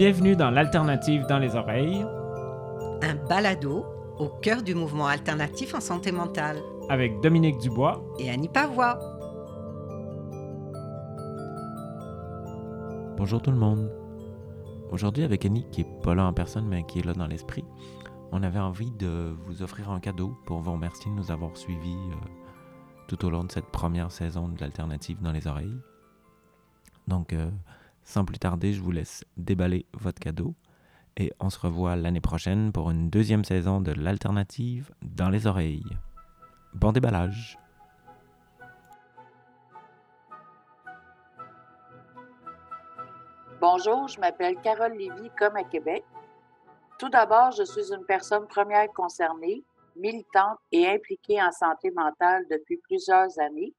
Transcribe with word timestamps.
Bienvenue 0.00 0.34
dans 0.34 0.50
l'Alternative 0.50 1.26
dans 1.26 1.38
les 1.38 1.56
oreilles. 1.56 2.06
Un 3.02 3.16
balado 3.28 3.84
au 4.18 4.28
cœur 4.28 4.62
du 4.62 4.74
mouvement 4.74 5.06
alternatif 5.06 5.74
en 5.74 5.80
santé 5.80 6.10
mentale. 6.10 6.56
Avec 6.88 7.20
Dominique 7.20 7.58
Dubois 7.58 8.02
et 8.18 8.30
Annie 8.30 8.48
Pavois. 8.48 8.98
Bonjour 13.18 13.42
tout 13.42 13.50
le 13.50 13.58
monde. 13.58 13.92
Aujourd'hui 14.90 15.22
avec 15.22 15.44
Annie 15.44 15.66
qui 15.70 15.82
est 15.82 16.02
pas 16.02 16.14
là 16.14 16.24
en 16.24 16.32
personne 16.32 16.66
mais 16.66 16.82
qui 16.86 17.00
est 17.00 17.04
là 17.04 17.12
dans 17.12 17.26
l'esprit, 17.26 17.66
on 18.32 18.42
avait 18.42 18.58
envie 18.58 18.92
de 18.92 19.36
vous 19.44 19.60
offrir 19.62 19.90
un 19.90 20.00
cadeau 20.00 20.34
pour 20.46 20.60
vous 20.60 20.72
remercier 20.72 21.10
de 21.10 21.16
nous 21.16 21.30
avoir 21.30 21.54
suivis 21.58 21.92
euh, 21.92 22.26
tout 23.06 23.22
au 23.26 23.28
long 23.28 23.44
de 23.44 23.52
cette 23.52 23.66
première 23.66 24.10
saison 24.10 24.48
de 24.48 24.58
l'Alternative 24.62 25.20
dans 25.20 25.32
les 25.32 25.46
oreilles. 25.46 25.76
Donc, 27.06 27.34
euh, 27.34 27.50
sans 28.10 28.24
plus 28.24 28.38
tarder, 28.38 28.72
je 28.72 28.82
vous 28.82 28.90
laisse 28.90 29.24
déballer 29.36 29.86
votre 29.92 30.18
cadeau 30.18 30.54
et 31.16 31.32
on 31.38 31.48
se 31.48 31.58
revoit 31.58 31.94
l'année 31.96 32.20
prochaine 32.20 32.72
pour 32.72 32.90
une 32.90 33.08
deuxième 33.08 33.44
saison 33.44 33.80
de 33.80 33.92
l'Alternative 33.92 34.92
dans 35.02 35.30
les 35.30 35.46
oreilles. 35.46 35.96
Bon 36.74 36.92
déballage! 36.92 37.56
Bonjour, 43.60 44.08
je 44.08 44.18
m'appelle 44.18 44.56
Carole 44.62 44.96
Lévy, 44.96 45.30
comme 45.38 45.54
à 45.56 45.64
Québec. 45.64 46.02
Tout 46.98 47.10
d'abord, 47.10 47.52
je 47.52 47.62
suis 47.62 47.92
une 47.92 48.04
personne 48.06 48.46
première 48.48 48.88
concernée, 48.92 49.62
militante 49.96 50.58
et 50.72 50.88
impliquée 50.88 51.40
en 51.40 51.52
santé 51.52 51.90
mentale 51.90 52.44
depuis 52.50 52.78
plusieurs 52.78 53.38
années. 53.38 53.74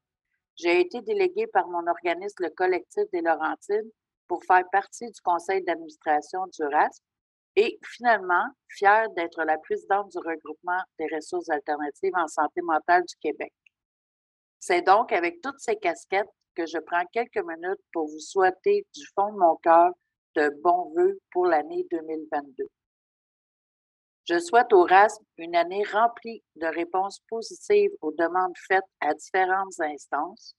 J'ai 0.54 0.80
été 0.80 1.02
déléguée 1.02 1.48
par 1.48 1.66
mon 1.66 1.86
organisme, 1.86 2.44
le 2.44 2.50
Collectif 2.50 3.04
des 3.12 3.22
Laurentides, 3.22 3.90
pour 4.32 4.42
faire 4.44 4.64
partie 4.72 5.10
du 5.10 5.20
conseil 5.20 5.62
d'administration 5.62 6.46
du 6.46 6.62
RASP 6.64 7.04
et 7.54 7.78
finalement, 7.84 8.46
fière 8.66 9.10
d'être 9.10 9.44
la 9.44 9.58
présidente 9.58 10.10
du 10.10 10.16
regroupement 10.16 10.80
des 10.98 11.04
ressources 11.14 11.50
alternatives 11.50 12.14
en 12.14 12.26
santé 12.28 12.62
mentale 12.62 13.02
du 13.02 13.14
Québec. 13.16 13.52
C'est 14.58 14.80
donc 14.80 15.12
avec 15.12 15.42
toutes 15.42 15.58
ces 15.58 15.76
casquettes 15.76 16.30
que 16.54 16.64
je 16.64 16.78
prends 16.78 17.04
quelques 17.12 17.44
minutes 17.44 17.82
pour 17.92 18.06
vous 18.06 18.20
souhaiter 18.20 18.86
du 18.94 19.02
fond 19.14 19.34
de 19.34 19.38
mon 19.38 19.56
cœur 19.56 19.90
de 20.36 20.48
bons 20.62 20.94
vœux 20.96 21.20
pour 21.30 21.44
l'année 21.44 21.86
2022. 21.90 22.64
Je 24.30 24.38
souhaite 24.38 24.72
au 24.72 24.84
RASM 24.84 25.22
une 25.36 25.56
année 25.56 25.84
remplie 25.92 26.42
de 26.56 26.68
réponses 26.68 27.20
positives 27.28 27.92
aux 28.00 28.12
demandes 28.12 28.56
faites 28.66 28.88
à 29.00 29.12
différentes 29.12 29.78
instances. 29.78 30.56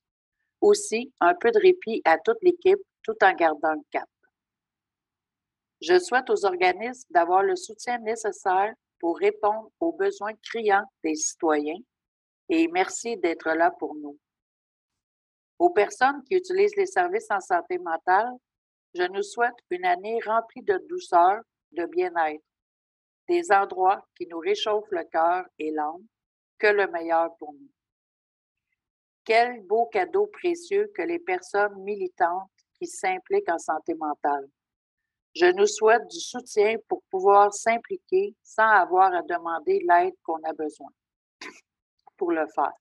Aussi, 0.61 1.11
un 1.19 1.33
peu 1.33 1.49
de 1.49 1.59
répit 1.59 2.03
à 2.05 2.19
toute 2.19 2.38
l'équipe 2.44 2.79
tout 3.03 3.15
en 3.21 3.33
gardant 3.33 3.73
le 3.73 3.81
cap. 3.91 4.09
Je 5.81 5.99
souhaite 5.99 6.29
aux 6.29 6.45
organismes 6.45 7.07
d'avoir 7.11 7.43
le 7.43 7.55
soutien 7.55 7.97
nécessaire 7.99 8.73
pour 8.99 9.17
répondre 9.17 9.69
aux 9.79 9.91
besoins 9.91 10.33
criants 10.41 10.85
des 11.03 11.15
citoyens 11.15 11.79
et 12.49 12.67
merci 12.69 13.17
d'être 13.17 13.49
là 13.49 13.71
pour 13.71 13.95
nous. 13.95 14.17
Aux 15.59 15.71
personnes 15.71 16.23
qui 16.23 16.35
utilisent 16.35 16.75
les 16.77 16.85
services 16.85 17.29
en 17.29 17.39
santé 17.39 17.77
mentale, 17.79 18.31
je 18.95 19.03
nous 19.03 19.23
souhaite 19.23 19.55
une 19.69 19.85
année 19.85 20.19
remplie 20.25 20.63
de 20.63 20.77
douceur, 20.88 21.41
de 21.71 21.85
bien-être 21.85 22.43
des 23.27 23.51
endroits 23.51 24.05
qui 24.15 24.27
nous 24.27 24.39
réchauffent 24.39 24.91
le 24.91 25.03
cœur 25.05 25.45
et 25.59 25.71
l'âme, 25.71 26.05
que 26.59 26.67
le 26.67 26.88
meilleur 26.88 27.35
pour 27.38 27.53
nous. 27.53 27.69
Quel 29.25 29.61
beau 29.61 29.85
cadeau 29.85 30.27
précieux 30.27 30.91
que 30.95 31.01
les 31.01 31.19
personnes 31.19 31.81
militantes 31.83 32.51
qui 32.83 32.87
s'impliquent 32.87 33.49
en 33.49 33.59
santé 33.59 33.93
mentale. 33.95 34.47
Je 35.35 35.45
nous 35.45 35.65
souhaite 35.65 36.07
du 36.09 36.19
soutien 36.19 36.75
pour 36.87 37.01
pouvoir 37.09 37.53
s'impliquer 37.53 38.35
sans 38.44 38.67
avoir 38.67 39.13
à 39.13 39.21
demander 39.21 39.83
l'aide 39.88 40.13
qu'on 40.23 40.41
a 40.44 40.53
besoin 40.53 40.89
pour 42.17 42.31
le 42.31 42.45
faire. 42.53 42.73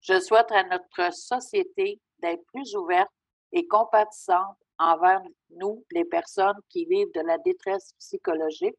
Je 0.00 0.20
souhaite 0.20 0.50
à 0.52 0.62
notre 0.64 1.12
société 1.12 2.00
d'être 2.18 2.44
plus 2.46 2.74
ouverte 2.76 3.10
et 3.52 3.66
compatissante 3.66 4.56
envers 4.78 5.22
nous, 5.50 5.84
les 5.90 6.04
personnes 6.04 6.58
qui 6.68 6.86
vivent 6.86 7.12
de 7.14 7.20
la 7.20 7.36
détresse 7.38 7.92
psychologique, 7.98 8.76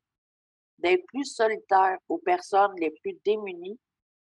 d'être 0.77 1.05
plus 1.07 1.25
solitaire 1.25 1.97
aux 2.07 2.19
personnes 2.19 2.73
les 2.79 2.91
plus 3.01 3.17
démunies 3.25 3.77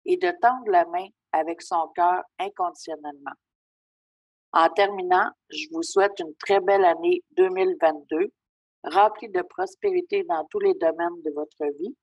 et 0.04 0.16
de 0.16 0.32
tendre 0.42 0.68
la 0.68 0.84
main 0.86 1.06
avec 1.32 1.62
son 1.62 1.88
cœur 1.94 2.24
inconditionnellement. 2.38 3.34
En 4.52 4.68
terminant, 4.68 5.30
je 5.48 5.66
vous 5.70 5.84
souhaite 5.84 6.18
une 6.18 6.34
très 6.34 6.58
belle 6.58 6.84
année 6.84 7.22
2022, 7.36 8.32
remplie 8.82 9.28
de 9.28 9.42
prospérité 9.42 10.24
dans 10.28 10.44
tous 10.50 10.58
les 10.58 10.74
domaines 10.74 11.22
de 11.24 11.30
votre 11.30 11.72
vie. 11.78 11.94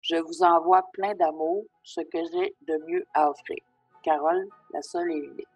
Je 0.00 0.16
vous 0.16 0.42
envoie 0.42 0.82
plein 0.94 1.14
d'amour, 1.14 1.66
ce 1.82 2.00
que 2.00 2.18
j'ai 2.32 2.56
de 2.66 2.78
mieux 2.86 3.04
à 3.12 3.28
offrir. 3.28 3.58
Carole, 4.02 4.48
la 4.72 4.80
seule 4.80 5.10
et 5.12 5.18
unique. 5.18 5.46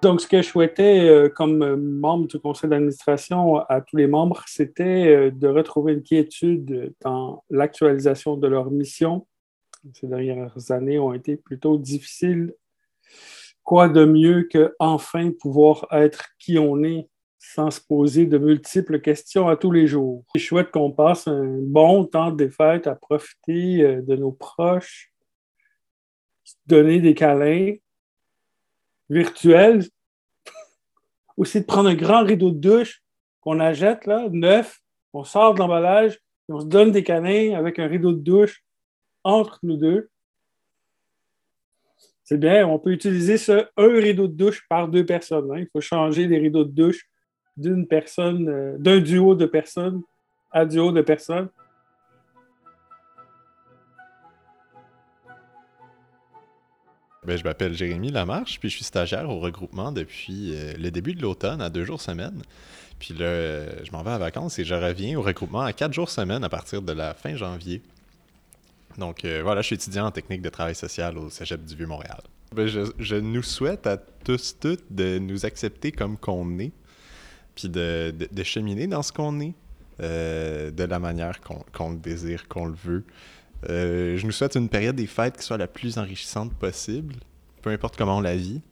Donc, 0.00 0.20
ce 0.20 0.28
que 0.28 0.40
je 0.40 0.48
souhaitais 0.48 1.08
euh, 1.08 1.28
comme 1.28 1.62
euh, 1.62 1.76
membre 1.76 2.28
du 2.28 2.38
conseil 2.38 2.70
d'administration 2.70 3.56
à 3.56 3.80
tous 3.80 3.96
les 3.96 4.06
membres, 4.06 4.42
c'était 4.46 5.08
euh, 5.08 5.30
de 5.32 5.48
retrouver 5.48 5.92
une 5.92 6.02
quiétude 6.02 6.94
dans 7.02 7.42
l'actualisation 7.50 8.36
de 8.36 8.46
leur 8.46 8.70
mission. 8.70 9.26
Ces 9.94 10.08
dernières 10.08 10.70
années 10.70 10.98
ont 10.98 11.14
été 11.14 11.36
plutôt 11.36 11.78
difficiles. 11.78 12.54
Quoi 13.62 13.88
de 13.88 14.04
mieux 14.04 14.44
que 14.50 14.74
enfin 14.78 15.30
pouvoir 15.40 15.86
être 15.90 16.28
qui 16.38 16.58
on 16.58 16.82
est 16.82 17.08
sans 17.38 17.70
se 17.70 17.80
poser 17.80 18.26
de 18.26 18.36
multiples 18.36 19.00
questions 19.00 19.48
à 19.48 19.56
tous 19.56 19.70
les 19.72 19.86
jours? 19.86 20.24
Je 20.34 20.44
souhaite 20.44 20.70
qu'on 20.70 20.92
passe 20.92 21.26
un 21.28 21.58
bon 21.62 22.04
temps 22.04 22.30
de 22.30 22.48
fêtes 22.48 22.86
à 22.86 22.94
profiter 22.94 24.02
de 24.02 24.16
nos 24.16 24.32
proches, 24.32 25.12
donner 26.66 27.00
des 27.00 27.14
câlins, 27.14 27.74
virtuel, 29.08 29.84
aussi 31.36 31.60
de 31.60 31.66
prendre 31.66 31.88
un 31.88 31.94
grand 31.94 32.24
rideau 32.24 32.50
de 32.50 32.58
douche 32.58 33.02
qu'on 33.40 33.60
achète, 33.60 34.04
là, 34.04 34.28
neuf, 34.30 34.80
on 35.14 35.24
sort 35.24 35.54
de 35.54 35.60
l'emballage, 35.60 36.16
et 36.48 36.52
on 36.52 36.60
se 36.60 36.66
donne 36.66 36.92
des 36.92 37.02
canins 37.02 37.54
avec 37.54 37.78
un 37.78 37.86
rideau 37.86 38.12
de 38.12 38.20
douche 38.20 38.62
entre 39.24 39.58
nous 39.62 39.76
deux. 39.76 40.08
C'est 42.24 42.38
bien, 42.38 42.66
on 42.66 42.78
peut 42.78 42.92
utiliser 42.92 43.38
ce 43.38 43.66
un 43.76 44.00
rideau 44.00 44.28
de 44.28 44.34
douche 44.34 44.64
par 44.68 44.86
deux 44.86 45.04
personnes. 45.04 45.50
Hein. 45.50 45.58
Il 45.58 45.68
faut 45.72 45.80
changer 45.80 46.28
les 46.28 46.38
rideaux 46.38 46.64
de 46.64 46.70
douche 46.70 47.08
d'une 47.56 47.88
personne, 47.88 48.48
euh, 48.48 48.76
d'un 48.78 49.00
duo 49.00 49.34
de 49.34 49.46
personnes 49.46 50.02
à 50.52 50.64
duo 50.64 50.92
de 50.92 51.02
personnes. 51.02 51.48
Ben, 57.26 57.36
je 57.36 57.44
m'appelle 57.44 57.74
Jérémy 57.74 58.10
Lamarche, 58.10 58.60
puis 58.60 58.70
je 58.70 58.76
suis 58.76 58.84
stagiaire 58.84 59.28
au 59.28 59.40
regroupement 59.40 59.92
depuis 59.92 60.54
euh, 60.54 60.72
le 60.78 60.90
début 60.90 61.14
de 61.14 61.22
l'automne, 61.22 61.60
à 61.60 61.68
deux 61.68 61.84
jours 61.84 62.00
semaine. 62.00 62.42
Puis 62.98 63.12
là, 63.14 63.84
je 63.84 63.90
m'en 63.92 64.02
vais 64.02 64.10
en 64.10 64.18
vacances 64.18 64.58
et 64.58 64.64
je 64.64 64.74
reviens 64.74 65.18
au 65.18 65.22
regroupement 65.22 65.62
à 65.62 65.72
quatre 65.72 65.92
jours 65.92 66.10
semaine 66.10 66.44
à 66.44 66.48
partir 66.48 66.80
de 66.80 66.92
la 66.92 67.12
fin 67.14 67.34
janvier. 67.34 67.82
Donc 68.98 69.24
euh, 69.24 69.40
voilà, 69.42 69.62
je 69.62 69.66
suis 69.66 69.74
étudiant 69.74 70.06
en 70.06 70.10
technique 70.10 70.42
de 70.42 70.48
travail 70.48 70.74
social 70.74 71.16
au 71.18 71.30
Cégep 71.30 71.64
du 71.64 71.76
Vieux-Montréal. 71.76 72.20
Ben, 72.54 72.66
je, 72.66 73.14
nous 73.16 73.42
souhaite 73.42 73.86
à 73.86 73.96
tous, 73.96 74.56
toutes 74.58 74.84
de 74.90 75.18
nous 75.18 75.46
accepter 75.46 75.92
comme 75.92 76.18
qu'on 76.18 76.58
est, 76.58 76.72
puis 77.54 77.68
de, 77.68 78.12
cheminer 78.42 78.88
dans 78.88 79.02
ce 79.02 79.12
qu'on 79.12 79.40
est, 79.40 79.54
de 80.00 80.84
la 80.84 80.98
manière 80.98 81.40
qu'on 81.40 81.90
le 81.90 81.98
désire, 81.98 82.48
qu'on 82.48 82.66
le 82.66 82.74
veut. 82.74 83.04
Euh, 83.68 84.16
je 84.16 84.24
nous 84.24 84.32
souhaite 84.32 84.54
une 84.54 84.68
période 84.68 84.96
des 84.96 85.06
fêtes 85.06 85.36
qui 85.36 85.42
soit 85.42 85.58
la 85.58 85.66
plus 85.66 85.98
enrichissante 85.98 86.54
possible, 86.54 87.16
peu 87.62 87.70
importe 87.70 87.96
comment 87.96 88.18
on 88.18 88.22
la 88.22 88.36
vit. 88.36 88.62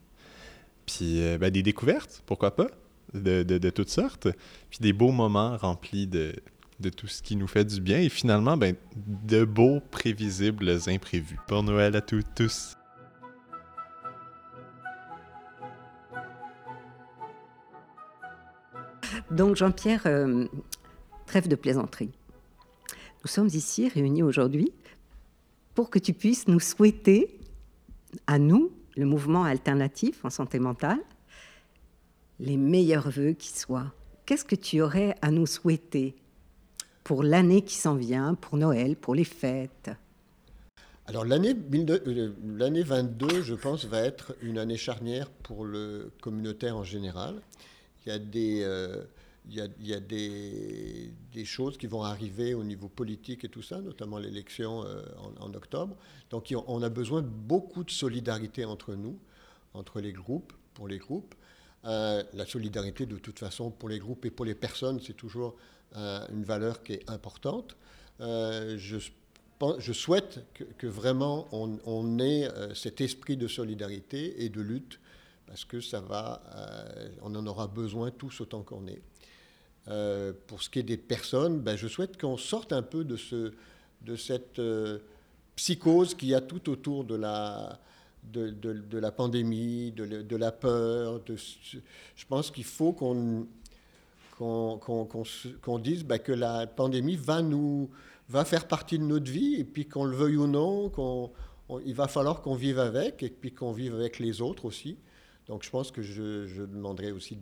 Puis 0.87 1.23
euh, 1.23 1.37
ben, 1.37 1.51
des 1.51 1.63
découvertes, 1.63 2.23
pourquoi 2.25 2.57
pas, 2.57 2.69
de, 3.13 3.71
toutes 3.71 3.91
sortes. 3.91 4.29
Puis 4.71 4.79
des 4.81 4.93
beaux 4.93 5.13
moments 5.13 5.57
remplis 5.57 6.07
de, 6.07 6.35
de 6.81 6.91
tout 6.91 7.07
ce 7.07 7.23
qui 7.23 7.37
nous 7.37 7.47
fait 7.47 7.65
du 7.65 7.81
bien. 7.81 8.01
Et 8.01 8.09
finalement, 8.09 8.57
ben, 8.57 8.75
de 8.97 9.45
beaux, 9.45 9.81
prévisibles 9.91 10.79
imprévus. 10.87 11.39
Bon 11.49 11.63
Noël 11.63 11.97
à 11.97 12.01
toutes, 12.01 12.35
tous. 12.35 12.77
Donc 19.31 19.57
Jean-Pierre, 19.57 20.03
euh, 20.07 20.47
trêve 21.27 21.49
de 21.49 21.57
plaisanterie. 21.57 22.11
Nous 23.25 23.29
sommes 23.29 23.49
ici 23.49 23.89
réunis 23.89 24.23
aujourd'hui 24.23 24.73
pour 25.75 25.91
que 25.91 25.99
tu 25.99 26.13
puisses 26.13 26.49
nous 26.49 26.61
souhaiter, 26.61 27.39
à 28.27 28.39
nous, 28.39 28.73
le 28.97 29.05
mouvement 29.05 29.45
alternatif 29.45 30.25
en 30.25 30.31
santé 30.31 30.59
mentale, 30.59 30.99
les 32.41 32.57
meilleurs 32.57 33.11
voeux 33.11 33.33
qui 33.33 33.57
soient. 33.57 33.93
Qu'est-ce 34.25 34.45
que 34.45 34.55
tu 34.55 34.81
aurais 34.81 35.15
à 35.23 35.31
nous 35.31 35.47
souhaiter 35.47 36.17
pour 37.09 37.23
l'année 37.23 37.63
qui 37.63 37.77
s'en 37.77 37.95
vient, 37.95 38.35
pour 38.35 38.59
Noël, 38.59 38.95
pour 38.95 39.15
les 39.15 39.25
fêtes 39.25 39.91
Alors 41.07 41.25
l'année 41.25 41.55
22, 41.55 43.43
je 43.43 43.55
pense, 43.55 43.87
va 43.87 44.01
être 44.03 44.35
une 44.43 44.59
année 44.59 44.77
charnière 44.77 45.31
pour 45.31 45.65
le 45.65 46.13
communautaire 46.21 46.77
en 46.77 46.85
général. 46.85 47.41
Il 48.05 48.11
y 48.11 48.13
a 48.13 48.19
des, 50.01 51.11
des, 51.33 51.45
choses 51.47 51.79
qui 51.79 51.87
vont 51.87 52.03
arriver 52.03 52.53
au 52.53 52.63
niveau 52.63 52.89
politique 52.89 53.43
et 53.43 53.49
tout 53.49 53.63
ça, 53.63 53.81
notamment 53.81 54.19
l'élection 54.19 54.85
en, 55.41 55.55
octobre. 55.55 55.97
Donc 56.29 56.53
on 56.67 56.83
a 56.83 56.91
besoin 56.91 57.23
de 57.23 57.29
beaucoup 57.29 57.85
de 57.85 57.91
solidarité 57.91 58.67
entre 58.67 58.95
nous, 58.97 59.19
entre 59.73 60.03
les 60.03 60.13
groupes, 60.13 60.53
pour 60.75 60.89
les 60.89 60.99
groupes. 60.99 61.35
La 61.85 62.47
solidarité, 62.47 63.07
de 63.07 63.17
toute 63.17 63.39
façon, 63.39 63.71
pour 63.71 63.89
les 63.89 63.99
groupes 63.99 64.25
et 64.25 64.31
pour 64.31 64.45
les 64.45 64.55
personnes, 64.55 65.01
c'est 65.01 65.17
toujours 65.17 65.57
une 65.95 66.45
valeur 66.45 66.83
qui 66.83 66.95
est 66.95 67.11
importante. 67.11 67.77
je 68.21 68.99
je 69.79 69.93
souhaite 69.93 70.45
que, 70.79 70.87
vraiment 70.87 71.49
on, 71.53 72.19
ait 72.19 72.49
euh, 72.49 72.75
cet 72.75 73.01
esprit 73.01 73.37
de 73.37 73.49
solidarité 73.49 74.45
et 74.45 74.49
de 74.49 74.61
lutte, 74.61 75.01
parce 75.47 75.65
que 75.65 75.81
ça 75.81 76.01
va, 76.01 76.43
euh, 76.55 77.09
on 77.23 77.35
en 77.35 77.47
aura 77.47 77.67
besoin 77.67 78.11
tous 78.11 78.41
autant 78.41 78.63
qu'on 78.63 78.87
est. 78.87 79.03
Euh, 79.89 80.33
pour 80.47 80.63
ce 80.63 80.71
qui 80.71 80.79
est 80.79 80.85
des 80.85 80.99
personnes, 80.99 81.61
ben, 81.61 81.77
je 81.77 81.89
souhaite 81.89 82.21
qu'on 82.21 82.37
sorte 82.37 82.73
un 82.73 82.83
peu 82.83 83.05
de 83.05 84.17
cette 84.17 84.61
psychose 85.57 86.15
qu'il 86.15 86.29
y 86.29 86.35
a 86.35 86.41
tout 86.41 86.71
autour 86.71 87.05
de 87.05 87.17
la, 87.17 87.81
de, 88.25 88.99
la 88.99 89.11
pandémie, 89.11 89.93
de, 89.93 90.37
la 90.37 90.53
peur. 90.53 91.21
je 91.27 92.27
pense 92.29 92.51
qu'il 92.51 92.65
faut 92.65 92.93
qu'on 92.93 93.47
qu'on 94.39 95.79
dise 95.79 96.05
ben, 96.05 96.19
que 96.19 96.33
la 96.33 96.67
pandémie 96.67 97.17
va 97.17 97.43
nous 97.43 97.91
va 98.29 98.45
faire 98.45 98.69
partie 98.69 98.99
de 98.99 99.05
notre 99.05 99.31
vie, 99.31 99.55
et 99.57 99.65
puis 99.65 99.87
qu'on 99.87 100.05
le 100.05 100.17
veuille 100.17 100.37
ou 100.37 100.47
non, 100.47 100.91
qu'on, 100.91 101.31
il 101.85 101.95
va 101.95 102.09
falloir 102.09 102.43
qu'on 102.43 102.55
vive 102.55 102.79
avec, 102.79 103.23
et 103.23 103.31
puis 103.31 103.53
qu'on 103.53 103.73
vive 103.73 103.95
avec 103.95 104.19
les 104.19 104.41
autres 104.43 104.65
aussi. 104.67 104.99
Donc 105.47 105.63
je 105.63 105.71
pense 105.71 105.91
que 105.91 106.03
je, 106.03 106.47
je 106.47 106.63
demanderai 106.63 107.11
aussi 107.11 107.39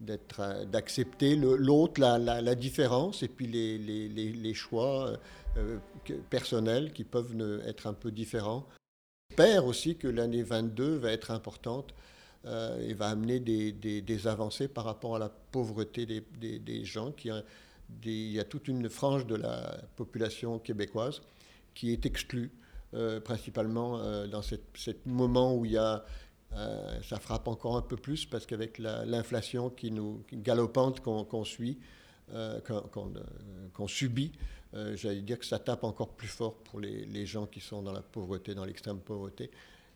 d'accepter 0.00 1.34
l'autre, 1.34 2.00
la, 2.00 2.18
la, 2.18 2.54
différence, 2.54 3.22
et 3.24 3.28
puis 3.28 3.48
les, 3.48 3.78
les, 3.78 4.08
les, 4.08 4.54
choix 4.54 5.18
euh, 5.56 5.78
personnels 6.30 6.92
qui 6.92 7.02
peuvent 7.02 7.34
être 7.66 7.88
un 7.88 7.94
peu 7.94 8.12
différents. 8.12 8.64
J'espère 9.38 9.66
aussi 9.66 9.96
que 9.96 10.08
l'année 10.08 10.42
22 10.42 10.96
va 10.96 11.12
être 11.12 11.30
importante 11.30 11.92
euh, 12.46 12.80
et 12.88 12.94
va 12.94 13.08
amener 13.08 13.38
des, 13.38 14.26
avancées 14.26 14.66
par 14.66 14.84
rapport 14.84 15.16
à 15.16 15.18
la 15.18 15.28
pauvreté 15.28 16.06
des, 16.06 16.84
gens 16.86 17.12
qui 17.12 17.28
il 18.02 18.32
y 18.32 18.40
a 18.40 18.44
toute 18.44 18.66
une 18.66 18.88
frange 18.88 19.26
de 19.26 19.34
la 19.34 19.78
population 19.94 20.58
québécoise 20.58 21.20
qui 21.74 21.92
est 21.92 22.06
exclue, 22.06 22.50
euh, 22.94 23.20
principalement 23.20 23.98
euh, 23.98 24.26
dans 24.26 24.40
ce 24.40 24.54
moment 25.04 25.54
où 25.54 25.66
il 25.66 25.72
y 25.72 25.76
a, 25.76 26.02
ça 27.02 27.20
frappe 27.20 27.46
encore 27.46 27.76
un 27.76 27.82
peu 27.82 27.96
plus 27.96 28.24
parce 28.24 28.46
qu'avec 28.46 28.78
l'inflation 28.78 29.70
galopante 30.32 31.00
qu'on 31.00 31.44
suit, 31.44 31.78
qu'on 33.74 33.86
subit, 33.86 34.32
j'allais 34.94 35.22
dire 35.22 35.38
que 35.38 35.46
ça 35.46 35.58
tape 35.58 35.84
encore 35.84 36.10
plus 36.10 36.28
fort 36.28 36.54
pour 36.54 36.80
les, 36.80 37.26
gens 37.26 37.46
qui 37.46 37.60
sont 37.60 37.82
dans 37.82 37.92
la 37.92 38.02
pauvreté, 38.02 38.54
dans 38.54 38.64
l'extrême 38.64 38.98
pauvreté. 38.98 39.50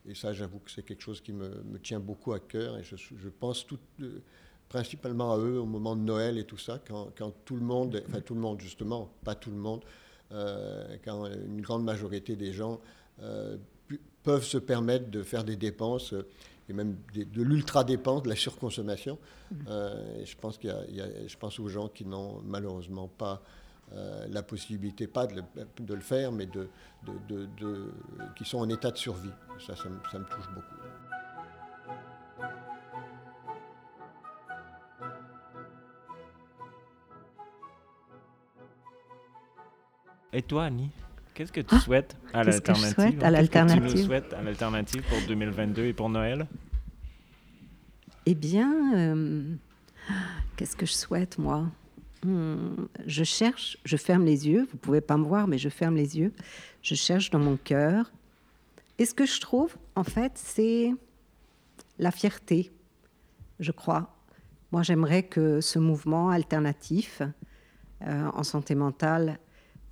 Et 0.08 0.14
ça, 0.14 0.32
j'avoue 0.32 0.60
que 0.60 0.70
c'est 0.70 0.82
quelque 0.82 1.02
chose 1.02 1.20
qui 1.20 1.32
me, 1.32 1.78
tient 1.82 2.00
beaucoup 2.00 2.32
à 2.32 2.40
cœur 2.40 2.78
et 2.78 2.82
je, 2.82 2.96
je 2.96 3.28
pense 3.28 3.66
tout 3.66 3.78
principalement 4.70 5.34
à 5.34 5.38
eux 5.38 5.58
au 5.58 5.66
moment 5.66 5.96
de 5.96 6.00
Noël 6.00 6.38
et 6.38 6.44
tout 6.44 6.56
ça, 6.56 6.80
quand, 6.86 7.08
quand 7.18 7.32
tout 7.44 7.56
le 7.56 7.62
monde, 7.62 8.02
enfin 8.08 8.20
tout 8.20 8.34
le 8.34 8.40
monde 8.40 8.60
justement, 8.60 9.10
pas 9.24 9.34
tout 9.34 9.50
le 9.50 9.56
monde, 9.56 9.82
euh, 10.32 10.96
quand 11.04 11.26
une 11.26 11.60
grande 11.60 11.84
majorité 11.84 12.36
des 12.36 12.52
gens 12.52 12.80
euh, 13.20 13.56
peuvent 14.22 14.44
se 14.44 14.58
permettre 14.58 15.10
de 15.10 15.24
faire 15.24 15.42
des 15.42 15.56
dépenses 15.56 16.12
euh, 16.12 16.28
et 16.68 16.72
même 16.72 16.96
de 17.12 17.42
l'ultra-dépense, 17.42 18.22
de 18.22 18.28
la 18.28 18.36
surconsommation. 18.36 19.18
Mmh. 19.50 19.56
je, 20.24 20.36
pense 20.36 20.56
qu'il 20.56 20.70
y, 20.70 21.00
a, 21.00 21.26
je 21.26 21.36
pense 21.36 21.58
aux 21.58 21.66
gens 21.66 21.88
qui 21.88 22.04
n'ont 22.04 22.40
malheureusement 22.44 23.08
pas 23.08 23.42
la 23.92 24.42
possibilité, 24.42 25.06
pas 25.06 25.26
de 25.26 25.36
le, 25.36 25.42
de 25.80 25.94
le 25.94 26.00
faire, 26.00 26.32
mais 26.32 26.46
de, 26.46 26.68
de, 27.28 27.46
de, 27.58 27.92
qui 28.36 28.44
sont 28.44 28.58
en 28.58 28.68
état 28.68 28.90
de 28.90 28.96
survie. 28.96 29.32
Ça, 29.58 29.74
ça 29.74 29.84
ça 30.10 30.18
me 30.18 30.24
touche 30.24 30.48
beaucoup. 30.54 30.74
Et 40.32 40.42
toi, 40.42 40.64
Annie 40.64 40.90
Qu'est-ce 41.34 41.52
que 41.52 41.60
tu 41.60 41.74
ah, 41.74 41.80
souhaites 41.80 42.16
à 42.34 42.44
l'alternative? 42.44 43.24
à 43.24 43.30
l'alternative? 43.30 43.94
tu 43.94 44.02
souhaites 44.02 44.32
à 44.34 44.42
l'alternative 44.42 45.02
pour 45.08 45.18
2022 45.26 45.86
et 45.86 45.92
pour 45.92 46.10
Noël? 46.10 46.46
Eh 48.26 48.34
bien, 48.34 48.94
euh, 48.94 49.54
qu'est-ce 50.56 50.76
que 50.76 50.84
je 50.84 50.92
souhaite, 50.92 51.38
moi? 51.38 51.66
Je 52.22 53.24
cherche, 53.24 53.78
je 53.84 53.96
ferme 53.96 54.24
les 54.24 54.48
yeux, 54.48 54.66
vous 54.70 54.76
pouvez 54.76 55.00
pas 55.00 55.16
me 55.16 55.24
voir, 55.24 55.46
mais 55.46 55.58
je 55.58 55.68
ferme 55.68 55.96
les 55.96 56.18
yeux. 56.18 56.32
Je 56.82 56.94
cherche 56.94 57.30
dans 57.30 57.38
mon 57.38 57.56
cœur. 57.56 58.12
Et 58.98 59.06
ce 59.06 59.14
que 59.14 59.24
je 59.24 59.40
trouve, 59.40 59.76
en 59.96 60.04
fait, 60.04 60.32
c'est 60.34 60.92
la 61.98 62.10
fierté, 62.10 62.70
je 63.58 63.72
crois. 63.72 64.14
Moi, 64.72 64.82
j'aimerais 64.82 65.22
que 65.22 65.60
ce 65.60 65.78
mouvement 65.78 66.30
alternatif 66.30 67.22
euh, 68.02 68.30
en 68.32 68.42
santé 68.42 68.74
mentale 68.74 69.38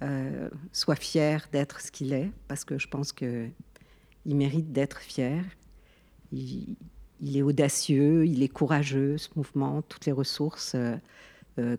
euh, 0.02 0.48
soit 0.72 0.96
fier 0.96 1.48
d'être 1.52 1.80
ce 1.80 1.90
qu'il 1.90 2.12
est, 2.12 2.30
parce 2.46 2.64
que 2.64 2.78
je 2.78 2.86
pense 2.86 3.12
qu'il 3.12 3.52
mérite 4.24 4.72
d'être 4.72 5.00
fier. 5.00 5.44
Il, 6.30 6.76
est 7.20 7.42
audacieux, 7.42 8.24
il 8.26 8.42
est 8.42 8.48
courageux, 8.48 9.18
ce 9.18 9.28
mouvement, 9.34 9.82
toutes 9.82 10.06
les 10.06 10.12
ressources 10.12 10.74
euh, 10.74 10.96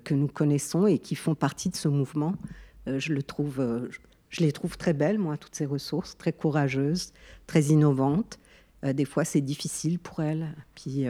que 0.04 0.14
nous 0.14 0.28
connaissons 0.28 0.88
et 0.88 1.00
qui 1.00 1.16
font 1.16 1.36
partie 1.36 1.70
de 1.70 1.76
ce 1.76 1.88
mouvement, 1.88 2.36
je, 2.86 3.14
le 3.14 3.24
trouve, 3.24 3.90
je, 4.30 4.42
les 4.42 4.52
trouve 4.52 4.78
très 4.78 4.94
belles, 4.94 5.20
moi, 5.20 5.38
toutes 5.38 5.56
ces 5.56 5.66
ressources, 5.66 6.18
très 6.18 6.34
courageuses, 6.34 7.14
très 7.48 7.64
innovantes. 7.66 8.40
des 8.84 9.06
fois, 9.06 9.26
c'est 9.26 9.42
difficile 9.42 10.00
pour 10.00 10.22
elles. 10.22 10.54
Puis, 10.76 11.06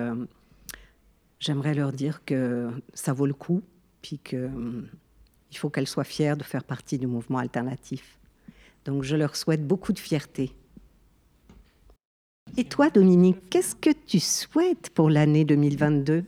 j'aimerais 1.40 1.74
leur 1.74 1.92
dire 1.92 2.24
que 2.26 2.70
ça 2.94 3.14
vaut 3.14 3.26
le 3.26 3.34
coup, 3.34 3.62
puis 4.02 4.20
que 4.20 4.50
il 5.52 5.58
faut 5.58 5.70
qu'elles 5.70 5.88
soient 5.88 6.04
fières 6.04 6.38
de 6.38 6.44
faire 6.44 6.64
partie 6.64 6.98
du 6.98 7.08
mouvement 7.08 7.40
alternatif. 7.40 8.20
Donc 8.86 9.04
je 9.04 9.16
leur 9.16 9.36
souhaite 9.36 9.66
beaucoup 9.66 9.94
de 9.94 10.00
fierté. 10.00 10.52
Et 12.58 12.64
toi, 12.64 12.90
Dominique, 12.90 13.50
qu'est-ce 13.50 13.76
que 13.76 13.92
tu 14.06 14.20
souhaites 14.20 14.90
pour 14.92 15.10
l'année 15.10 15.46
2022 15.46 16.24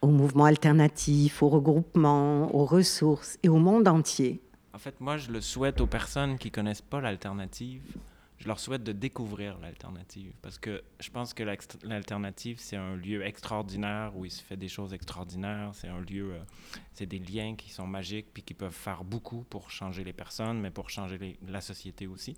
Au 0.00 0.08
mouvement 0.08 0.44
alternatif, 0.44 1.42
au 1.42 1.48
regroupement, 1.48 2.54
aux 2.54 2.64
ressources 2.64 3.38
et 3.42 3.48
au 3.48 3.58
monde 3.58 3.88
entier. 3.88 4.40
En 4.72 4.78
fait, 4.78 5.00
moi, 5.00 5.16
je 5.16 5.30
le 5.30 5.40
souhaite 5.40 5.80
aux 5.80 5.86
personnes 5.86 6.38
qui 6.38 6.50
connaissent 6.50 6.82
pas 6.82 7.00
l'alternative 7.00 7.82
je 8.38 8.46
leur 8.46 8.60
souhaite 8.60 8.84
de 8.84 8.92
découvrir 8.92 9.58
l'alternative 9.58 10.32
parce 10.42 10.58
que 10.58 10.82
je 11.00 11.10
pense 11.10 11.34
que 11.34 11.42
l'alternative, 11.82 12.58
c'est 12.60 12.76
un 12.76 12.94
lieu 12.94 13.26
extraordinaire 13.26 14.12
où 14.16 14.24
il 14.24 14.30
se 14.30 14.42
fait 14.42 14.56
des 14.56 14.68
choses 14.68 14.94
extraordinaires. 14.94 15.70
C'est 15.74 15.88
un 15.88 16.00
lieu, 16.00 16.34
euh, 16.34 16.40
c'est 16.92 17.06
des 17.06 17.18
liens 17.18 17.56
qui 17.56 17.70
sont 17.70 17.86
magiques 17.86 18.28
puis 18.32 18.44
qui 18.44 18.54
peuvent 18.54 18.72
faire 18.72 19.02
beaucoup 19.02 19.44
pour 19.50 19.70
changer 19.70 20.04
les 20.04 20.12
personnes, 20.12 20.60
mais 20.60 20.70
pour 20.70 20.88
changer 20.88 21.36
la 21.46 21.60
société 21.60 22.06
aussi. 22.06 22.36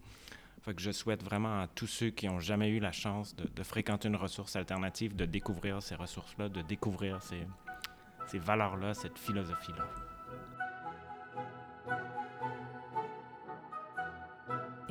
Fait 0.62 0.74
que 0.74 0.82
je 0.82 0.90
souhaite 0.90 1.22
vraiment 1.22 1.62
à 1.62 1.68
tous 1.68 1.86
ceux 1.86 2.10
qui 2.10 2.26
n'ont 2.26 2.40
jamais 2.40 2.68
eu 2.68 2.80
la 2.80 2.92
chance 2.92 3.34
de, 3.34 3.62
fréquenter 3.62 4.08
une 4.08 4.16
ressource 4.16 4.56
alternative 4.56 5.16
de 5.16 5.24
découvrir 5.24 5.82
ces 5.82 5.94
ressources-là, 5.94 6.48
de 6.48 6.60
découvrir 6.60 7.22
ces, 7.22 7.46
ces 8.26 8.38
valeurs-là, 8.38 8.92
cette 8.92 9.18
philosophie-là. 9.18 9.86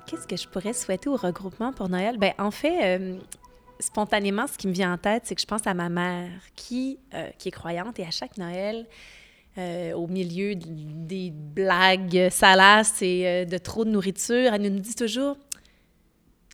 qu'est-ce 0.10 0.28
que 0.28 0.36
je 0.36 0.48
pourrais 0.48 0.74
souhaiter 0.74 1.08
au 1.08 1.16
regroupement 1.16 1.72
pour 1.72 1.88
Noël? 1.88 2.18
Ben, 2.18 2.34
en 2.40 2.52
fait, 2.52 2.98
euh, 2.98 3.18
spontanément, 3.80 4.48
ce 4.48 4.58
qui 4.58 4.68
me 4.68 4.74
vient 4.74 4.94
en 4.94 4.98
tête, 4.98 5.24
c'est 5.26 5.36
que 5.36 5.42
je 5.42 5.46
pense 5.46 5.68
à 5.68 5.74
ma 5.74 5.90
mère 5.90 6.32
qui, 6.56 6.98
euh, 7.14 7.30
qui 7.38 7.50
est 7.50 7.52
croyante 7.52 8.00
et 8.00 8.06
à 8.06 8.12
chaque 8.12 8.38
Noël, 8.38 8.88
euh, 9.58 9.94
au 9.94 10.08
milieu 10.08 10.56
des 10.56 11.32
blagues 11.32 12.30
salaces 12.32 13.02
et 13.02 13.46
de 13.46 13.58
trop 13.58 13.86
de 13.86 13.90
nourriture, 13.90 14.54
elle 14.54 14.62
nous 14.62 14.80
dit 14.80 14.96
toujours 14.96 15.38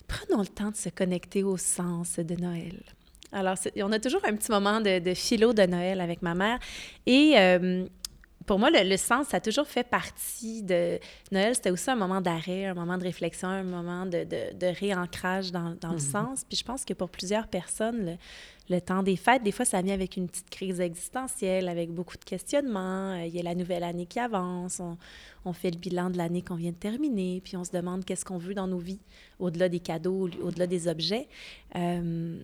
prenons 0.07 0.41
le 0.41 0.47
temps 0.47 0.71
de 0.71 0.75
se 0.75 0.89
connecter 0.89 1.43
au 1.43 1.57
sens 1.57 2.19
de 2.19 2.35
Noël. 2.35 2.81
Alors, 3.31 3.55
on 3.77 3.91
a 3.91 4.00
toujours 4.00 4.21
un 4.25 4.35
petit 4.35 4.51
moment 4.51 4.79
de, 4.79 5.13
philo 5.13 5.53
de 5.53 5.63
Noël 5.63 6.00
avec 6.00 6.21
ma 6.21 6.35
mère. 6.35 6.59
Et 7.05 7.35
pour 8.46 8.60
moi, 8.60 8.70
le, 8.72 8.98
sens, 8.98 9.28
ça 9.28 9.38
a 9.38 9.40
toujours 9.40 9.68
fait 9.68 9.84
partie 9.84 10.62
de... 10.62 11.00
Noël, 11.32 11.56
c'était 11.56 11.72
aussi 11.72 11.90
un 11.90 11.96
moment 11.96 12.22
d'arrêt, 12.22 12.66
un 12.66 12.74
moment 12.75 12.98
de 12.98 13.04
réflexion, 13.04 13.48
un 13.48 13.64
moment 13.64 14.06
de, 14.06 14.24
de, 14.24 14.68
réancrage 14.80 15.52
dans, 15.52 15.75
dans 15.82 15.90
le 15.90 15.96
mhm. 15.96 16.00
sens. 16.00 16.46
Puis 16.48 16.58
je 16.58 16.64
pense 16.64 16.86
que 16.86 16.94
pour 16.94 17.10
plusieurs 17.10 17.48
personnes, 17.48 18.18
le, 18.70 18.82
temps 18.82 19.02
des 19.02 19.16
fêtes, 19.16 19.42
des 19.42 19.52
fois, 19.52 19.66
ça 19.66 19.82
vient 19.82 19.96
avec 19.96 20.16
une 20.16 20.28
petite 20.28 20.50
crise 20.50 20.80
existentielle, 20.80 21.68
avec 21.68 21.92
beaucoup 21.92 22.18
de 22.18 22.24
questionnements. 22.24 23.14
Euh, 23.14 23.25
il 23.25 23.36
y 23.36 23.40
a 23.40 23.44
la 23.44 23.56
nouvelle 23.56 23.84
année 23.84 24.06
qui 24.06 24.20
avance, 24.20 24.80
on, 24.80 24.98
on 25.44 25.54
fait 25.54 25.72
le 25.72 25.78
bilan 25.78 26.12
de 26.12 26.18
l'année 26.18 26.44
qu'on 26.44 26.56
vient 26.56 26.72
de 26.72 26.75
terminer, 26.75 27.42
puis 27.44 27.58
on 27.58 27.64
se 27.64 27.72
demande 27.72 28.06
qu'est-ce 28.06 28.25
qu'on 28.25 28.38
veut 28.38 28.54
dans 28.54 28.68
nos 28.68 28.80
vies, 28.80 29.02
au-delà 29.40 29.70
des 29.70 29.80
cadeaux, 29.80 30.30
au-delà 30.44 30.68
des 30.68 30.88
objets. 30.88 31.28
Euh, 31.75 32.38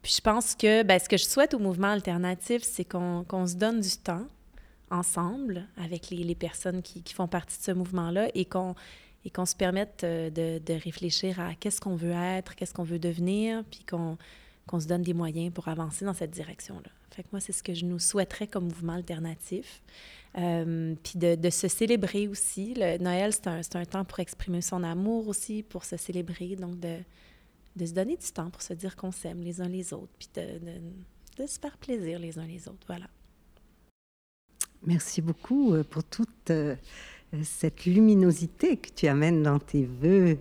puis 0.00 0.12
je 0.16 0.20
pense 0.20 0.54
que 0.54 0.82
ben, 0.82 0.98
ce 0.98 1.08
que 1.08 1.16
je 1.16 1.24
souhaite 1.24 1.52
au 1.52 1.58
mouvement 1.58 1.88
alternatif, 1.88 2.62
c'est 2.62 2.84
qu'on 2.84 3.46
se 3.46 3.54
donne 3.54 3.80
du 3.80 3.96
temps 3.96 4.26
ensemble 4.94 5.66
avec 5.76 6.10
les, 6.10 6.34
personnes 6.34 6.82
qui, 6.82 7.02
font 7.12 7.28
partie 7.28 7.58
de 7.58 7.64
ce 7.64 7.72
mouvement-là 7.72 8.28
et 8.34 8.44
qu'on 8.44 8.74
et 9.26 9.30
qu'on 9.30 9.46
se 9.46 9.56
permette 9.56 10.04
euh, 10.04 10.28
de, 10.28 10.72
réfléchir 10.74 11.40
à 11.40 11.54
qu'est-ce 11.54 11.80
qu'on 11.80 11.96
veut 11.96 12.12
être, 12.12 12.54
qu'est-ce 12.54 12.74
qu'on 12.74 12.84
veut 12.84 12.98
devenir, 12.98 13.64
puis 13.70 13.82
qu'on 13.84 14.18
qu'on 14.66 14.80
se 14.80 14.86
donne 14.86 15.02
des 15.02 15.12
moyens 15.12 15.52
pour 15.52 15.68
avancer 15.68 16.06
dans 16.06 16.14
cette 16.14 16.30
direction-là. 16.30 16.90
Fait 17.10 17.22
que 17.22 17.28
moi, 17.32 17.40
c'est 17.40 17.52
ce 17.52 17.62
que 17.62 17.74
je 17.74 17.84
nous 17.84 17.98
souhaiterais 17.98 18.46
comme 18.46 18.64
mouvement 18.64 18.94
alternatif. 18.94 19.82
Euh, 20.38 20.94
puis 21.02 21.18
de, 21.18 21.50
se 21.50 21.68
célébrer 21.68 22.28
aussi. 22.28 22.74
Noël, 23.00 23.32
c'est 23.32 23.46
un, 23.46 23.60
un, 23.60 23.84
temps 23.84 24.04
pour 24.04 24.20
exprimer 24.20 24.62
son 24.62 24.82
amour 24.82 25.28
aussi, 25.28 25.62
pour 25.62 25.84
se 25.84 25.98
célébrer. 25.98 26.56
Donc, 26.56 26.80
de, 26.80 26.96
de 27.76 27.86
se 27.86 27.92
donner 27.92 28.16
du 28.16 28.30
temps 28.32 28.50
pour 28.50 28.62
se 28.62 28.72
dire 28.72 28.96
qu'on 28.96 29.12
s'aime 29.12 29.42
les 29.42 29.60
uns 29.60 29.68
les 29.68 29.92
autres, 29.92 30.12
puis 30.18 30.28
de, 30.34 30.60
de, 31.42 31.46
se 31.46 31.58
faire 31.58 31.76
plaisir 31.78 32.18
les 32.18 32.38
uns 32.38 32.46
les 32.46 32.68
autres. 32.68 32.86
Voilà. 32.86 33.06
Merci 34.86 35.22
beaucoup 35.22 35.74
euh, 35.74 35.82
pour 35.82 36.04
toute 36.04 36.50
euh, 36.50 36.76
cette 37.42 37.86
luminosité 37.86 38.76
que 38.76 38.90
tu 38.94 39.06
amènes 39.06 39.42
dans 39.42 39.58
tes 39.58 39.86
voeux 39.86 40.36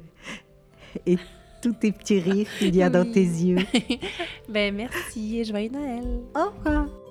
et 1.06 1.18
tous 1.62 1.74
tes 1.74 1.92
petits 1.92 2.20
rires 2.20 2.48
qu'il 2.60 2.76
y 2.76 2.84
a 2.84 2.90
dans 2.90 3.10
tes 3.10 3.24
yeux. 3.24 3.58
ben 4.50 4.76
merci 4.76 5.40
et 5.40 5.46
joyeux 5.46 5.70
Noël. 5.70 6.04
Au 6.36 6.50
revoir. 6.50 7.03